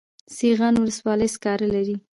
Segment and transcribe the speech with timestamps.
[0.37, 1.95] سیغان ولسوالۍ سکاره لري؟